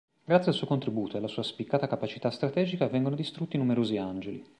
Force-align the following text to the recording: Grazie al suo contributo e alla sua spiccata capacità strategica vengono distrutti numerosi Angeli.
Grazie 0.25 0.49
al 0.51 0.57
suo 0.57 0.65
contributo 0.65 1.13
e 1.13 1.19
alla 1.19 1.27
sua 1.27 1.43
spiccata 1.43 1.85
capacità 1.87 2.31
strategica 2.31 2.87
vengono 2.87 3.15
distrutti 3.15 3.57
numerosi 3.57 3.97
Angeli. 3.97 4.43